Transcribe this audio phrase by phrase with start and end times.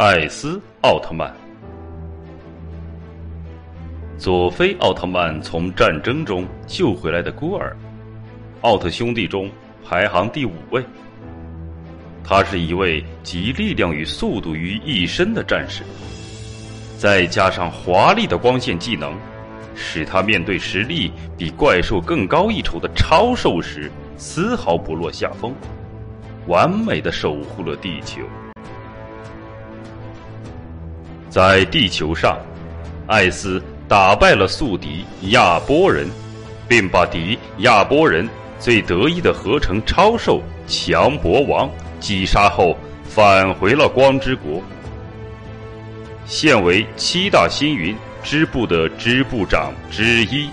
[0.00, 1.28] 艾斯奥特曼。
[4.16, 7.76] 佐菲奥特曼从战争中救回来的孤儿，
[8.60, 9.50] 奥特兄弟中
[9.84, 10.84] 排行第五位。
[12.22, 15.82] 他是一位集力量与速度于一身的战士，
[16.96, 19.12] 再加上华丽的光线技能，
[19.74, 25.52] 使他面对实力比怪兽更高一筹的超兽时，丝毫不落下风，
[26.46, 28.22] 完美的守护了地球。
[31.38, 32.36] 在地球上，
[33.06, 33.62] 艾斯。
[33.86, 36.10] 打败了宿敌亚波人，
[36.66, 38.28] 并把敌亚波人
[38.58, 41.70] 最得意的合成超兽强博王
[42.00, 44.60] 击杀后，返回了光之国。
[46.26, 50.50] 现为七大星云支部的支部长之一。